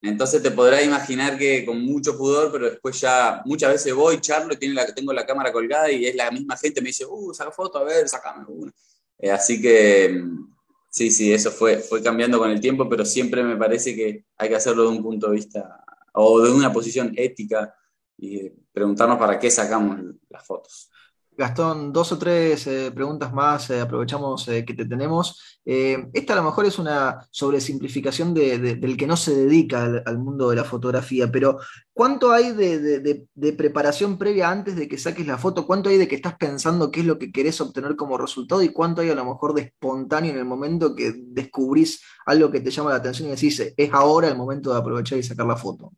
Entonces 0.00 0.42
te 0.42 0.50
podrás 0.52 0.84
imaginar 0.84 1.36
que 1.36 1.64
con 1.66 1.80
mucho 1.84 2.16
pudor, 2.16 2.52
pero 2.52 2.70
después 2.70 3.00
ya 3.00 3.42
muchas 3.44 3.72
veces 3.72 3.94
voy, 3.94 4.20
charlo 4.20 4.54
y 4.60 4.68
la, 4.68 4.86
tengo 4.94 5.12
la 5.12 5.26
cámara 5.26 5.52
colgada 5.52 5.90
y 5.90 6.06
es 6.06 6.14
la 6.14 6.30
misma 6.30 6.56
gente, 6.56 6.80
me 6.80 6.88
dice, 6.88 7.04
uh, 7.04 7.34
saca 7.34 7.50
foto, 7.50 7.78
a 7.78 7.84
ver, 7.84 8.08
sacame 8.08 8.44
una. 8.48 8.72
Eh, 9.18 9.30
así 9.30 9.60
que 9.60 10.08
mm, 10.10 10.54
sí, 10.90 11.10
sí, 11.10 11.32
eso 11.32 11.50
fue, 11.50 11.78
fue 11.78 12.02
cambiando 12.02 12.38
con 12.38 12.50
el 12.50 12.60
tiempo, 12.60 12.88
pero 12.88 13.04
siempre 13.04 13.42
me 13.42 13.56
parece 13.56 13.94
que 13.96 14.24
hay 14.36 14.48
que 14.48 14.54
hacerlo 14.54 14.84
de 14.84 14.88
un 14.90 15.02
punto 15.02 15.28
de 15.28 15.36
vista 15.36 15.84
o 16.12 16.40
de 16.40 16.52
una 16.52 16.72
posición 16.72 17.12
ética 17.16 17.74
y 18.16 18.50
preguntarnos 18.72 19.18
para 19.18 19.38
qué 19.38 19.50
sacamos 19.50 19.98
las 20.28 20.46
fotos. 20.46 20.90
Gastón, 21.38 21.92
dos 21.92 22.10
o 22.10 22.18
tres 22.18 22.66
eh, 22.66 22.90
preguntas 22.92 23.32
más, 23.32 23.70
eh, 23.70 23.80
aprovechamos 23.80 24.48
eh, 24.48 24.64
que 24.64 24.74
te 24.74 24.84
tenemos. 24.84 25.60
esta 25.64 26.32
a 26.32 26.36
lo 26.36 26.42
mejor 26.42 26.66
es 26.66 26.80
una 26.80 27.28
sobresimplificación 27.30 28.34
del 28.34 28.96
que 28.96 29.06
no 29.06 29.16
se 29.16 29.34
dedica 29.36 30.02
al, 30.04 30.18
mundo 30.18 30.50
de 30.50 30.56
la 30.56 30.64
fotografía, 30.64 31.30
pero 31.30 31.58
¿cuánto 31.92 32.32
hay 32.32 32.52
de, 32.52 33.28
preparación 33.56 34.18
previa 34.18 34.50
antes 34.50 34.74
de 34.74 34.88
que 34.88 34.98
saques 34.98 35.28
la 35.28 35.38
foto? 35.38 35.64
¿Cuánto 35.64 35.90
hay 35.90 35.98
de 35.98 36.08
que 36.08 36.16
estás 36.16 36.36
pensando 36.36 36.90
qué 36.90 37.00
es 37.00 37.06
lo 37.06 37.18
que 37.20 37.30
querés 37.30 37.60
obtener 37.60 37.94
como 37.94 38.18
resultado? 38.18 38.60
¿Y 38.62 38.70
cuánto 38.70 39.02
hay 39.02 39.10
a 39.10 39.14
lo 39.14 39.24
mejor 39.24 39.54
de 39.54 39.62
espontáneo 39.62 40.32
en 40.32 40.38
el 40.38 40.44
momento 40.44 40.96
que 40.96 41.14
descubrís 41.16 42.00
algo 42.26 42.50
que 42.50 42.60
te 42.60 42.72
llama 42.72 42.90
la 42.90 42.96
atención 42.96 43.28
y 43.28 43.32
decís, 43.32 43.60
es 43.76 43.90
ahora 43.92 44.26
el 44.26 44.36
momento 44.36 44.72
de 44.72 44.78
aprovechar 44.80 45.18
y 45.18 45.22
sacar 45.22 45.46
la 45.46 45.56
foto? 45.56 45.92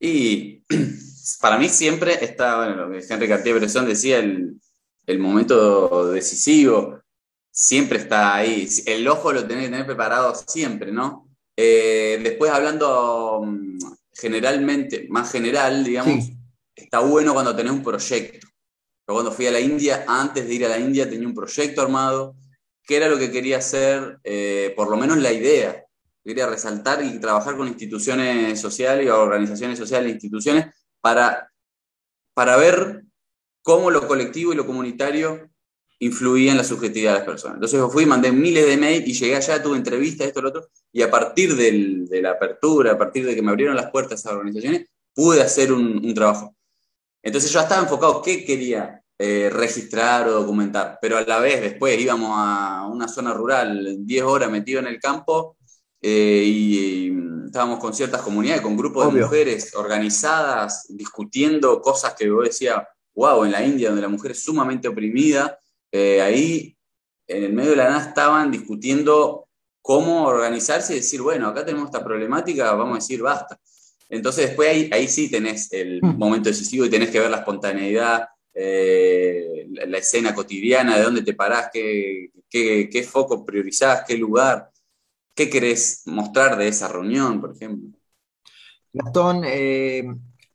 Y 0.00 0.62
para 1.40 1.58
mí 1.58 1.68
siempre 1.68 2.24
está, 2.24 2.56
bueno, 2.56 2.76
lo 2.76 2.90
que 2.90 3.04
Henry 3.08 3.28
Cartier-Bresson 3.28 3.86
decía, 3.86 4.18
el, 4.18 5.18
momento 5.18 6.10
decisivo, 6.10 7.00
siempre 7.50 7.98
está 7.98 8.34
ahí. 8.34 8.68
El 8.86 9.06
ojo 9.08 9.32
lo 9.32 9.46
tenés 9.46 9.64
que 9.64 9.70
tener 9.70 9.86
preparado 9.86 10.34
siempre, 10.34 10.92
¿no? 10.92 11.28
Eh, 11.56 12.20
después 12.22 12.52
hablando 12.52 13.42
mm, 13.44 13.78
generalmente, 14.12 15.06
más 15.08 15.32
general, 15.32 15.84
digamos, 15.84 16.30
está 16.74 17.00
bueno 17.00 17.32
cuando 17.34 17.56
tenés 17.56 17.72
un 17.72 17.82
proyecto. 17.82 18.46
Yo 19.06 19.14
cuando 19.14 19.32
fui 19.32 19.46
a 19.46 19.50
la 19.50 19.60
India, 19.60 20.04
antes 20.06 20.46
de 20.46 20.54
ir 20.54 20.66
a 20.66 20.68
la 20.68 20.78
India, 20.78 21.08
tenía 21.08 21.26
un 21.26 21.34
proyecto 21.34 21.80
armado, 21.80 22.36
que 22.84 22.96
era 22.96 23.08
lo 23.08 23.18
que 23.18 23.30
quería 23.30 23.58
hacer, 23.58 24.18
eh, 24.24 24.72
por 24.76 24.90
lo 24.90 24.96
menos 24.96 25.18
la 25.18 25.32
idea. 25.32 25.84
Quería 26.22 26.46
resaltar 26.46 27.02
y 27.04 27.18
trabajar 27.18 27.56
con 27.56 27.68
instituciones 27.68 28.60
sociales, 28.60 29.10
organizaciones 29.10 29.78
sociales, 29.78 30.12
instituciones, 30.12 30.66
para, 31.00 31.52
para 32.34 32.56
ver 32.56 33.04
cómo 33.62 33.90
lo 33.90 34.06
colectivo 34.06 34.52
y 34.52 34.56
lo 34.56 34.66
comunitario 34.66 35.50
influía 36.00 36.52
en 36.52 36.58
la 36.58 36.64
subjetividad 36.64 37.12
de 37.12 37.18
las 37.18 37.26
personas. 37.26 37.56
Entonces 37.56 37.78
yo 37.78 37.90
fui, 37.90 38.06
mandé 38.06 38.30
miles 38.30 38.66
de 38.66 38.76
mails 38.76 39.06
y 39.06 39.12
llegué 39.12 39.36
allá, 39.36 39.62
tuve 39.62 39.76
entrevistas, 39.76 40.28
esto, 40.28 40.40
lo 40.40 40.50
otro, 40.50 40.68
y 40.92 41.02
a 41.02 41.10
partir 41.10 41.56
de 41.56 42.20
la 42.22 42.30
apertura, 42.30 42.92
a 42.92 42.98
partir 42.98 43.26
de 43.26 43.34
que 43.34 43.42
me 43.42 43.50
abrieron 43.50 43.76
las 43.76 43.90
puertas 43.90 44.12
a 44.12 44.14
esas 44.14 44.32
organizaciones, 44.32 44.88
pude 45.14 45.42
hacer 45.42 45.72
un, 45.72 46.14
trabajo. 46.14 46.54
Entonces 47.22 47.50
yo 47.50 47.60
estaba 47.60 47.82
enfocado 47.82 48.22
qué 48.22 48.44
quería 48.44 49.02
eh, 49.18 49.50
registrar 49.52 50.28
o 50.28 50.40
documentar, 50.40 50.98
pero 51.02 51.16
a 51.16 51.22
la 51.22 51.40
vez 51.40 51.60
después 51.60 52.00
íbamos 52.00 52.30
a 52.34 52.86
una 52.86 53.08
zona 53.08 53.34
rural, 53.34 53.96
10 53.98 54.22
horas 54.22 54.50
metido 54.50 54.78
en 54.78 54.86
el 54.86 55.00
campo, 55.00 55.57
eh, 56.00 56.42
y, 56.44 57.12
estábamos 57.46 57.78
con 57.78 57.94
ciertas 57.94 58.20
comunidades, 58.22 58.60
con 58.60 58.76
grupos 58.76 59.12
de 59.12 59.22
mujeres 59.22 59.74
organizadas, 59.74 60.86
discutiendo 60.90 61.80
cosas 61.80 62.14
que 62.14 62.28
vos 62.28 62.44
decías, 62.44 62.82
wow, 63.14 63.44
en 63.44 63.52
la 63.52 63.64
India, 63.64 63.88
donde 63.88 64.02
la 64.02 64.08
mujer 64.08 64.32
es 64.32 64.42
sumamente 64.42 64.86
oprimida, 64.86 65.58
eh, 65.90 66.20
ahí 66.20 66.76
en 67.26 67.44
el 67.44 67.52
medio 67.52 67.70
de 67.70 67.76
la 67.76 67.88
nada 67.88 68.08
estaban 68.08 68.50
discutiendo 68.50 69.48
cómo 69.80 70.26
organizarse 70.26 70.92
y 70.92 70.96
decir, 70.96 71.22
bueno, 71.22 71.48
acá 71.48 71.64
tenemos 71.64 71.86
esta 71.86 72.04
problemática, 72.04 72.74
vamos 72.74 72.92
a 72.92 73.00
decir, 73.00 73.22
basta. 73.22 73.58
Entonces 74.10 74.48
después 74.48 74.68
ahí, 74.68 74.90
ahí 74.92 75.08
sí 75.08 75.30
tenés 75.30 75.72
el 75.72 76.00
mm. 76.02 76.18
momento 76.18 76.48
decisivo 76.48 76.84
y 76.84 76.90
tenés 76.90 77.10
que 77.10 77.20
ver 77.20 77.30
la 77.30 77.38
espontaneidad, 77.38 78.28
eh, 78.54 79.66
la, 79.70 79.98
escena 79.98 80.34
cotidiana, 80.34 80.96
de 80.96 81.04
dónde 81.04 81.22
te 81.22 81.34
parás, 81.34 81.70
qué, 81.72 82.30
qué, 82.48 82.88
qué 82.90 83.02
foco 83.02 83.44
priorizás, 83.44 84.04
qué 84.06 84.16
lugar. 84.16 84.70
¿Qué 85.38 85.48
querés 85.48 86.02
mostrar 86.06 86.58
de 86.58 86.66
esa 86.66 86.88
reunión, 86.88 87.40
por 87.40 87.54
ejemplo? 87.54 87.96
Gastón, 88.92 89.42
eh, 89.44 90.02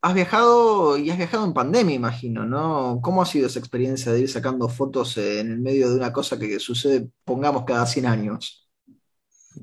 has 0.01 0.13
viajado 0.13 0.97
y 0.97 1.09
has 1.09 1.15
viajado 1.15 1.45
en 1.45 1.53
pandemia, 1.53 1.95
imagino, 1.95 2.43
¿no? 2.45 2.99
¿Cómo 3.01 3.21
ha 3.21 3.25
sido 3.25 3.47
esa 3.47 3.59
experiencia 3.59 4.11
de 4.11 4.19
ir 4.19 4.29
sacando 4.29 4.67
fotos 4.67 5.15
en 5.15 5.53
el 5.53 5.59
medio 5.59 5.89
de 5.89 5.95
una 5.95 6.11
cosa 6.11 6.37
que 6.37 6.59
sucede, 6.59 7.07
pongamos, 7.23 7.63
cada 7.63 7.85
100 7.85 8.05
años? 8.07 8.69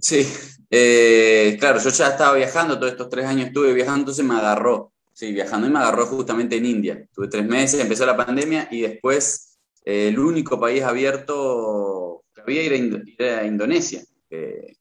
Sí, 0.00 0.26
eh, 0.70 1.58
claro, 1.60 1.78
yo 1.80 1.90
ya 1.90 2.08
estaba 2.08 2.34
viajando, 2.36 2.78
todos 2.78 2.92
estos 2.92 3.10
tres 3.10 3.26
años 3.26 3.48
estuve 3.48 3.74
viajando, 3.74 3.98
entonces 3.98 4.24
me 4.24 4.36
agarró, 4.36 4.94
sí, 5.12 5.32
viajando 5.32 5.66
y 5.66 5.70
me 5.70 5.80
agarró 5.80 6.06
justamente 6.06 6.56
en 6.56 6.64
India. 6.64 7.06
Tuve 7.12 7.28
tres 7.28 7.44
meses, 7.44 7.78
empezó 7.78 8.06
la 8.06 8.16
pandemia 8.16 8.68
y 8.70 8.80
después 8.80 9.58
eh, 9.84 10.08
el 10.08 10.18
único 10.18 10.58
país 10.58 10.82
abierto 10.82 12.24
que 12.34 12.40
había 12.40 12.62
era, 12.62 13.44
Indonesia 13.44 14.02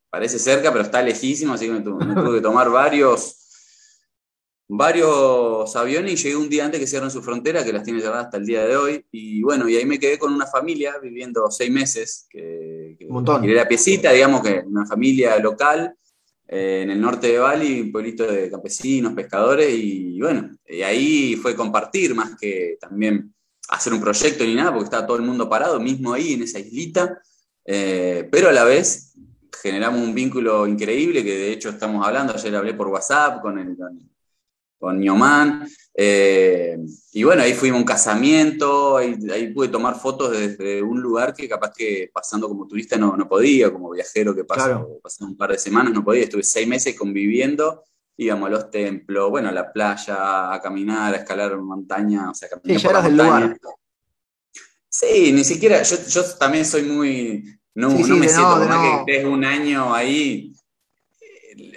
parece 0.09 0.39
cerca, 0.39 0.71
pero 0.71 0.83
está 0.83 1.01
lejísimo, 1.01 1.53
así 1.53 1.65
que 1.65 1.73
me, 1.73 1.81
tuve 1.81 2.35
que 2.35 2.41
tomar 2.41 2.69
varios, 2.69 3.35
varios 4.67 5.75
aviones 5.75 6.13
y 6.13 6.15
llegué 6.15 6.35
un 6.35 6.49
día 6.49 6.65
antes 6.65 6.79
que 6.79 6.87
cierren 6.87 7.11
su 7.11 7.21
frontera, 7.21 7.63
que 7.63 7.73
las 7.73 7.83
tiene 7.83 8.01
cerradas 8.01 8.25
hasta 8.25 8.37
el 8.37 8.45
día 8.45 8.65
de 8.65 8.75
hoy. 8.75 9.05
Y 9.11 9.41
bueno, 9.41 9.69
y 9.69 9.75
ahí 9.75 9.85
me 9.85 9.99
quedé 9.99 10.17
con 10.17 10.33
una 10.33 10.47
familia 10.47 10.97
viviendo 11.01 11.49
seis 11.51 11.71
meses, 11.71 12.27
que, 12.29 12.95
que 12.97 13.51
era 13.51 13.67
piecita, 13.67 14.11
digamos 14.11 14.41
que 14.41 14.63
una 14.65 14.85
familia 14.85 15.37
local. 15.39 15.95
eh, 16.47 16.81
en 16.81 16.89
el 16.89 16.99
norte 16.99 17.27
de 17.27 17.37
Bali, 17.37 17.81
un 17.81 17.91
pueblito 17.91 18.25
de 18.25 18.49
campesinos, 18.49 19.13
pescadores, 19.13 19.71
y 19.71 20.19
bueno, 20.19 20.49
y 20.67 20.81
ahí 20.81 21.35
fue 21.35 21.55
compartir 21.55 22.15
más 22.15 22.35
que 22.39 22.77
también 22.81 23.31
hacer 23.69 23.93
un 23.93 24.01
proyecto 24.01 24.43
ni 24.43 24.55
nada, 24.55 24.71
porque 24.71 24.85
estaba 24.85 25.05
todo 25.05 25.17
el 25.17 25.23
mundo 25.23 25.47
parado, 25.47 25.79
mismo 25.79 26.11
ahí 26.11 26.33
en 26.33 26.41
esa 26.41 26.57
islita, 26.57 27.21
eh, 27.65 28.27
pero 28.31 28.49
a 28.49 28.51
la 28.51 28.63
vez 28.63 29.13
generamos 29.61 30.01
un 30.01 30.13
vínculo 30.13 30.67
increíble, 30.67 31.23
que 31.23 31.37
de 31.37 31.51
hecho 31.51 31.69
estamos 31.69 32.05
hablando, 32.05 32.33
ayer 32.33 32.55
hablé 32.55 32.73
por 32.73 32.87
WhatsApp 32.87 33.41
con 33.41 33.59
el, 33.59 33.77
con 34.79 34.99
Ñomán. 34.99 35.67
Eh, 35.93 36.77
y 37.11 37.23
bueno, 37.23 37.43
ahí 37.43 37.53
fuimos 37.53 37.77
a 37.77 37.81
un 37.81 37.85
casamiento, 37.85 38.97
ahí, 38.97 39.51
pude 39.53 39.67
tomar 39.67 39.99
fotos 39.99 40.31
desde 40.31 40.81
un 40.81 41.01
lugar 41.01 41.33
que 41.33 41.49
capaz 41.49 41.73
que 41.73 42.09
pasando 42.13 42.47
como 42.47 42.65
turista 42.65 42.97
no, 42.97 43.17
no 43.17 43.27
podía, 43.27 43.71
como 43.71 43.91
viajero 43.91 44.33
que 44.33 44.45
pasó, 44.45 45.01
un 45.19 45.35
par 45.35 45.51
de 45.51 45.57
semanas 45.57 45.93
no 45.93 46.03
podía. 46.03 46.23
Estuve 46.23 46.43
seis 46.43 46.67
meses 46.67 46.97
conviviendo, 46.97 47.83
íbamos 48.15 48.47
a 48.47 48.51
los 48.51 48.71
templos, 48.71 49.29
bueno, 49.29 49.49
a 49.49 49.51
la 49.51 49.71
playa, 49.73 50.53
a 50.53 50.61
caminar, 50.61 51.13
a 51.13 51.17
escalar 51.17 51.57
montaña, 51.57 52.29
o 52.29 52.33
sea, 52.33 52.47
caminar 52.47 52.79
sí, 52.79 52.87
por 52.87 52.95
la 52.95 53.01
montaña. 53.01 53.57
Sí, 54.87 55.31
ni 55.33 55.43
siquiera, 55.43 55.83
yo, 55.83 55.97
yo 56.07 56.23
también 56.37 56.65
soy 56.65 56.83
muy, 56.83 57.58
no, 57.79 57.89
no 57.89 58.15
me 58.17 58.27
siento, 58.27 58.65
no, 58.65 59.05
que 59.05 59.13
estés 59.13 59.25
un 59.25 59.45
año 59.45 59.93
ahí, 59.93 60.53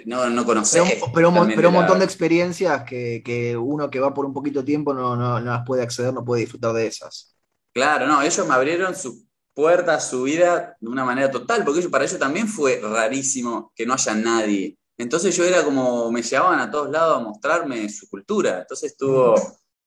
no, 0.05 0.29
no 0.29 0.45
conoces. 0.45 0.83
Pero, 1.13 1.29
un 1.29 1.73
montón 1.73 1.99
de 1.99 2.05
experiencias 2.05 2.83
que, 2.83 3.57
uno 3.57 3.89
que 3.89 3.99
va 3.99 4.13
por 4.13 4.25
un 4.25 4.33
poquito 4.33 4.65
tiempo 4.65 4.93
no, 4.93 5.15
no, 5.15 5.39
las 5.39 5.65
puede 5.65 5.81
acceder, 5.81 6.13
no 6.13 6.25
puede 6.25 6.41
disfrutar 6.41 6.73
de 6.73 6.87
esas. 6.87 7.37
Claro, 7.73 8.05
no, 8.05 8.21
ellos 8.21 8.47
me 8.47 8.53
abrieron 8.53 8.93
su 8.95 9.25
puerta, 9.53 9.99
su 9.99 10.23
vida 10.23 10.75
de 10.79 10.89
una 10.89 11.05
manera 11.05 11.31
total, 11.31 11.63
porque 11.63 11.87
para 11.87 12.03
ellos 12.03 12.19
también 12.19 12.47
fue 12.47 12.81
rarísimo 12.81 13.71
que 13.73 13.85
no 13.85 13.93
haya 13.93 14.13
nadie. 14.13 14.77
Entonces 14.97 15.35
yo 15.35 15.45
era 15.45 15.63
como, 15.63 16.11
me 16.11 16.21
llevaban 16.21 16.59
a 16.59 16.69
todos 16.69 16.89
lados 16.89 17.17
a 17.17 17.23
mostrarme 17.23 17.87
su 17.89 18.09
cultura. 18.09 18.59
Entonces 18.59 18.91
estuvo 18.91 19.35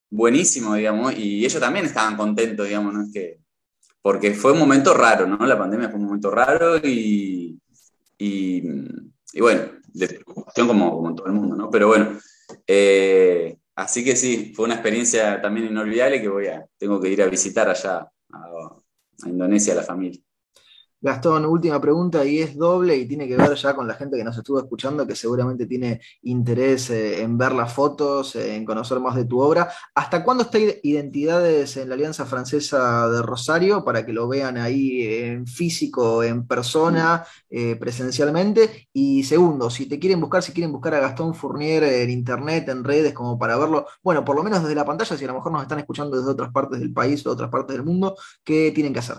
buenísimo, 0.09 0.75
digamos, 0.75 1.15
y 1.17 1.45
ellos 1.45 1.61
también 1.61 1.85
estaban 1.85 2.17
contentos, 2.17 2.67
digamos, 2.67 2.95
¿no? 2.95 3.03
Es 3.03 3.13
que, 3.13 3.46
porque 4.07 4.35
fue 4.35 4.53
un 4.53 4.61
momento 4.61 4.95
raro, 4.95 5.27
¿no? 5.27 5.45
La 5.45 5.59
pandemia 5.59 5.89
fue 5.89 5.99
un 5.99 6.07
momento 6.07 6.31
raro 6.31 6.77
y, 6.79 7.59
y, 8.17 8.61
bueno, 9.41 9.63
de 9.95 10.07
preocupación 10.07 10.69
como, 10.69 10.93
como 10.93 11.13
todo 11.13 11.27
el 11.27 11.33
mundo, 11.33 11.57
¿no? 11.57 11.69
Pero 11.69 11.89
bueno, 11.89 12.17
eh, 12.69 13.59
así 13.75 14.05
que 14.05 14.15
sí, 14.15 14.53
fue 14.55 14.67
una 14.67 14.75
experiencia 14.75 15.43
también 15.43 15.67
inolvidable 15.67 16.23
que 16.23 16.29
voy 16.29 16.47
a, 16.47 16.65
tengo 16.79 17.01
que 17.01 17.09
ir 17.09 17.21
a 17.21 17.27
visitar 17.27 17.69
allá 17.69 18.09
a, 18.33 18.77
Indonesia 19.27 19.75
la 19.75 19.83
familia. 19.83 20.21
Gastón, 21.07 21.47
última 21.47 21.81
pregunta 21.81 22.25
y 22.25 22.41
es 22.41 22.57
doble 22.57 22.97
y 22.97 23.07
tiene 23.07 23.29
que 23.29 23.37
ver 23.37 23.55
ya 23.55 23.77
con 23.77 23.87
la 23.87 23.95
gente 23.95 24.17
que 24.17 24.25
nos 24.25 24.37
estuvo 24.37 24.59
escuchando, 24.59 25.07
que 25.07 25.15
seguramente 25.15 25.65
tiene 25.65 26.01
interés 26.23 26.91
eh, 26.91 27.23
en 27.23 27.39
ver 27.39 27.53
las 27.53 27.73
fotos, 27.73 28.35
en 28.35 28.65
conocer 28.65 28.99
más 28.99 29.15
de 29.15 29.25
tu 29.25 29.41
obra. 29.41 29.71
¿Hasta 29.95 30.25
cuándo 30.25 30.43
está 30.43 30.59
Identidades 30.59 31.77
en 31.77 31.91
la 31.91 31.95
Alianza 31.95 32.27
Francesa 32.27 33.09
de 33.09 33.23
Rosario 33.23 33.85
para 33.85 34.05
que 34.05 34.13
lo 34.13 34.27
vean 34.27 34.57
ahí 34.57 35.03
en 35.07 35.47
físico, 35.47 36.25
en 36.25 36.45
persona, 36.45 37.25
eh, 37.51 37.77
presencialmente? 37.77 38.89
Y 38.93 39.23
segundo, 39.23 39.71
si 39.71 39.87
te 39.87 40.01
quieren 40.01 40.21
buscar, 40.21 40.43
si 40.43 40.51
quieren 40.51 40.73
buscar 40.73 40.95
a 40.95 41.01
Gastón 41.01 41.37
Fournier 41.37 41.85
en 41.85 42.11
internet, 42.11 42.69
en 42.69 42.83
redes, 42.83 43.13
como 43.15 43.39
para 43.39 43.57
verlo, 43.57 43.87
bueno, 44.03 44.25
por 44.25 44.35
lo 44.35 44.43
menos 44.43 44.61
desde 44.63 44.75
la 44.75 44.85
pantalla, 44.85 45.17
si 45.17 45.25
a 45.25 45.29
lo 45.29 45.35
mejor 45.35 45.53
nos 45.53 45.63
están 45.63 45.79
escuchando 45.79 46.17
desde 46.17 46.33
otras 46.33 46.51
partes 46.51 46.81
del 46.81 46.93
país 46.93 47.25
o 47.25 47.31
otras 47.31 47.49
partes 47.49 47.77
del 47.77 47.87
mundo, 47.87 48.17
¿qué 48.43 48.73
tienen 48.75 48.93
que 48.93 48.99
hacer? 48.99 49.19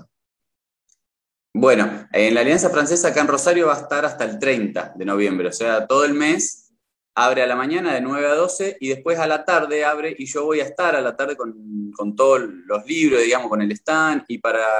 Bueno, 1.59 2.07
en 2.11 2.35
la 2.35 2.41
Alianza 2.41 2.69
Francesa 2.69 3.07
acá 3.07 3.21
en 3.21 3.27
Rosario 3.27 3.65
va 3.65 3.73
a 3.73 3.81
estar 3.81 4.05
hasta 4.05 4.23
el 4.25 4.37
30 4.37 4.93
de 4.95 5.05
noviembre, 5.05 5.47
o 5.47 5.51
sea, 5.51 5.87
todo 5.87 6.05
el 6.05 6.13
mes 6.13 6.71
abre 7.15 7.41
a 7.41 7.47
la 7.47 7.55
mañana 7.55 7.95
de 7.95 8.01
9 8.01 8.27
a 8.27 8.35
12 8.35 8.77
y 8.79 8.89
después 8.89 9.17
a 9.17 9.25
la 9.25 9.43
tarde 9.43 9.83
abre 9.83 10.15
y 10.15 10.27
yo 10.27 10.45
voy 10.45 10.59
a 10.59 10.65
estar 10.65 10.95
a 10.95 11.01
la 11.01 11.15
tarde 11.15 11.35
con, 11.35 12.15
todos 12.15 12.41
los 12.41 12.85
libros, 12.85 13.23
digamos, 13.23 13.49
con 13.49 13.63
el 13.63 13.71
stand 13.71 14.25
y 14.27 14.37
para, 14.37 14.71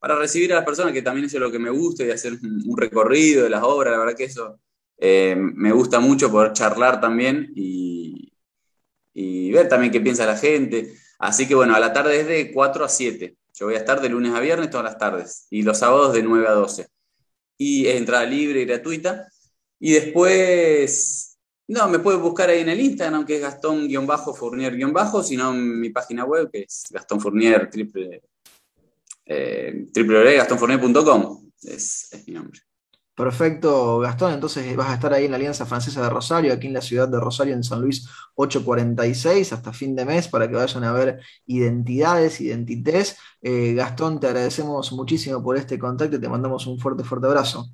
recibir 0.00 0.50
a 0.54 0.56
las 0.56 0.64
personas, 0.64 0.94
que 0.94 1.02
también 1.02 1.26
eso 1.26 1.36
es 1.36 1.42
lo 1.42 1.52
que 1.52 1.58
me 1.58 1.68
gusta 1.68 2.02
y 2.02 2.10
hacer 2.10 2.32
un, 2.32 2.74
recorrido 2.78 3.44
de 3.44 3.50
las 3.50 3.62
obras, 3.62 3.92
la 3.92 3.98
verdad 3.98 4.16
que 4.16 4.24
eso 4.24 4.58
eh, 4.96 5.36
me 5.36 5.70
gusta 5.70 6.00
mucho 6.00 6.30
poder 6.30 6.54
charlar 6.54 6.98
también 6.98 7.52
y, 7.54 8.32
y 9.12 9.52
ver 9.52 9.68
también 9.68 9.92
qué 9.92 10.00
piensa 10.00 10.24
la 10.24 10.38
gente. 10.38 10.94
Así 11.18 11.46
que 11.46 11.54
bueno, 11.54 11.74
a 11.74 11.78
la 11.78 11.92
tarde 11.92 12.20
es 12.20 12.26
de 12.26 12.52
4 12.54 12.86
a 12.86 12.88
7. 12.88 13.36
Yo 13.60 13.66
voy 13.66 13.74
a 13.74 13.78
estar 13.78 14.00
de 14.00 14.08
lunes 14.08 14.32
a 14.32 14.40
viernes 14.40 14.70
todas 14.70 14.84
las 14.84 14.96
tardes 14.96 15.46
y 15.50 15.60
los 15.62 15.78
sábados 15.78 16.14
de 16.14 16.22
9 16.22 16.48
a 16.48 16.52
12. 16.52 16.86
Y 17.58 17.86
es 17.86 17.96
entrada 17.96 18.24
libre 18.24 18.62
y 18.62 18.64
gratuita. 18.64 19.28
Y 19.78 19.92
después, 19.92 21.38
no, 21.68 21.86
me 21.90 21.98
puedes 21.98 22.22
buscar 22.22 22.48
ahí 22.48 22.60
en 22.60 22.70
el 22.70 22.80
Instagram, 22.80 23.26
que 23.26 23.36
es 23.36 23.42
Gastón-Fournier-, 23.42 25.22
sino 25.22 25.50
en 25.50 25.78
mi 25.78 25.90
página 25.90 26.24
web, 26.24 26.50
que 26.50 26.62
es 26.62 26.84
Gastón 26.88 27.20
Fournier, 27.20 27.68
triple, 27.68 28.22
eh, 29.26 29.86
es, 31.62 32.08
es 32.12 32.26
mi 32.26 32.32
nombre. 32.32 32.60
Perfecto, 33.14 33.98
Gastón. 33.98 34.32
Entonces 34.32 34.74
vas 34.76 34.88
a 34.88 34.94
estar 34.94 35.12
ahí 35.12 35.26
en 35.26 35.30
la 35.32 35.36
Alianza 35.36 35.66
Francesa 35.66 36.02
de 36.02 36.08
Rosario, 36.08 36.52
aquí 36.52 36.68
en 36.68 36.72
la 36.72 36.80
ciudad 36.80 37.08
de 37.08 37.20
Rosario, 37.20 37.54
en 37.54 37.62
San 37.62 37.80
Luis 37.82 38.08
846, 38.34 39.52
hasta 39.52 39.72
fin 39.72 39.94
de 39.94 40.06
mes, 40.06 40.28
para 40.28 40.48
que 40.48 40.54
vayan 40.54 40.84
a 40.84 40.92
ver 40.92 41.20
identidades, 41.46 42.40
identités. 42.40 43.18
Eh, 43.42 43.74
Gastón, 43.74 44.20
te 44.20 44.26
agradecemos 44.28 44.92
muchísimo 44.92 45.42
por 45.42 45.56
este 45.56 45.78
contacto 45.78 46.16
y 46.16 46.20
te 46.20 46.28
mandamos 46.28 46.66
un 46.66 46.78
fuerte, 46.78 47.04
fuerte 47.04 47.26
abrazo. 47.26 47.66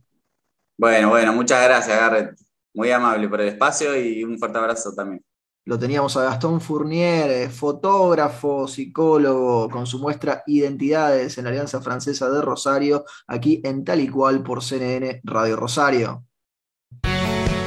Bueno, 0.78 1.10
bueno, 1.10 1.32
muchas 1.32 1.62
gracias, 1.64 1.98
Garrett. 1.98 2.36
Muy 2.74 2.90
amable 2.90 3.28
por 3.28 3.40
el 3.40 3.48
espacio 3.48 3.96
y 3.98 4.24
un 4.24 4.38
fuerte 4.38 4.58
abrazo 4.58 4.92
también. 4.94 5.24
Lo 5.66 5.78
teníamos 5.78 6.16
a 6.16 6.22
Gastón 6.22 6.60
Fournier, 6.60 7.28
eh, 7.28 7.50
fotógrafo, 7.50 8.68
psicólogo, 8.68 9.68
con 9.68 9.84
su 9.84 9.98
muestra 9.98 10.44
Identidades 10.46 11.36
en 11.38 11.44
la 11.44 11.50
Alianza 11.50 11.80
Francesa 11.80 12.30
de 12.30 12.40
Rosario, 12.40 13.04
aquí 13.26 13.60
en 13.64 13.84
Tal 13.84 14.00
y 14.00 14.06
Cual 14.08 14.44
por 14.44 14.62
CNN 14.62 15.22
Radio 15.24 15.56
Rosario. 15.56 16.22